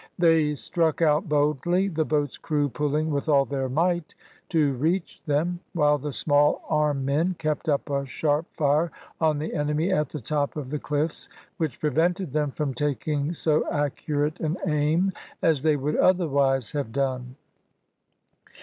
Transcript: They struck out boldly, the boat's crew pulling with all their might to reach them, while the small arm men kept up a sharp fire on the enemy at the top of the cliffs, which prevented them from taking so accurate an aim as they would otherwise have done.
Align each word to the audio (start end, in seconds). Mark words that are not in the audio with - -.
They 0.17 0.55
struck 0.55 0.99
out 1.03 1.29
boldly, 1.29 1.87
the 1.87 2.05
boat's 2.05 2.39
crew 2.39 2.69
pulling 2.69 3.11
with 3.11 3.29
all 3.29 3.45
their 3.45 3.69
might 3.69 4.15
to 4.49 4.73
reach 4.73 5.21
them, 5.27 5.59
while 5.73 5.99
the 5.99 6.11
small 6.11 6.63
arm 6.67 7.05
men 7.05 7.35
kept 7.37 7.69
up 7.69 7.87
a 7.87 8.03
sharp 8.07 8.47
fire 8.57 8.91
on 9.19 9.37
the 9.37 9.53
enemy 9.53 9.93
at 9.93 10.09
the 10.09 10.19
top 10.19 10.55
of 10.55 10.71
the 10.71 10.79
cliffs, 10.79 11.29
which 11.57 11.79
prevented 11.79 12.33
them 12.33 12.49
from 12.49 12.73
taking 12.73 13.31
so 13.33 13.69
accurate 13.71 14.39
an 14.39 14.57
aim 14.65 15.11
as 15.43 15.61
they 15.61 15.75
would 15.75 15.97
otherwise 15.97 16.71
have 16.71 16.91
done. 16.91 17.35